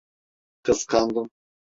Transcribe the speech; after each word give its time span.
Kıskandım. 0.63 1.29